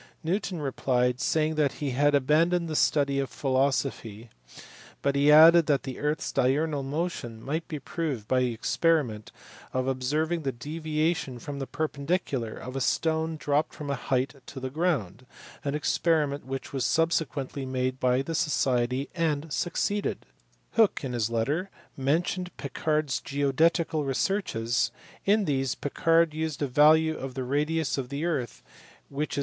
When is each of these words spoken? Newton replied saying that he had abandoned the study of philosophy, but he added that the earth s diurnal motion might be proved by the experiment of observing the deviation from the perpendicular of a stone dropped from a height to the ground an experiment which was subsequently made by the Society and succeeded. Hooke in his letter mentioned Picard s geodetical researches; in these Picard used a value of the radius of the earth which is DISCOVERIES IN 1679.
Newton 0.23 0.59
replied 0.63 1.19
saying 1.21 1.53
that 1.57 1.73
he 1.73 1.91
had 1.91 2.15
abandoned 2.15 2.67
the 2.67 2.75
study 2.75 3.19
of 3.19 3.29
philosophy, 3.29 4.31
but 5.03 5.13
he 5.15 5.31
added 5.31 5.67
that 5.67 5.83
the 5.83 5.99
earth 5.99 6.21
s 6.21 6.31
diurnal 6.33 6.83
motion 6.83 7.39
might 7.39 7.67
be 7.67 7.77
proved 7.77 8.27
by 8.27 8.39
the 8.39 8.51
experiment 8.51 9.31
of 9.73 9.87
observing 9.87 10.41
the 10.41 10.51
deviation 10.51 11.37
from 11.37 11.59
the 11.59 11.67
perpendicular 11.67 12.55
of 12.57 12.75
a 12.75 12.81
stone 12.81 13.37
dropped 13.37 13.75
from 13.75 13.91
a 13.91 13.95
height 13.95 14.33
to 14.47 14.59
the 14.59 14.71
ground 14.71 15.27
an 15.63 15.75
experiment 15.75 16.47
which 16.47 16.73
was 16.73 16.83
subsequently 16.83 17.63
made 17.63 17.99
by 17.99 18.23
the 18.23 18.33
Society 18.33 19.07
and 19.13 19.53
succeeded. 19.53 20.25
Hooke 20.71 21.03
in 21.03 21.13
his 21.13 21.29
letter 21.29 21.69
mentioned 21.95 22.57
Picard 22.57 23.09
s 23.09 23.19
geodetical 23.19 24.03
researches; 24.03 24.89
in 25.25 25.45
these 25.45 25.75
Picard 25.75 26.33
used 26.33 26.63
a 26.63 26.67
value 26.67 27.15
of 27.15 27.35
the 27.35 27.43
radius 27.43 27.99
of 27.99 28.09
the 28.09 28.25
earth 28.25 28.63
which 29.09 29.33
is 29.37 29.37
DISCOVERIES 29.37 29.37
IN 29.37 29.37
1679. 29.37 29.39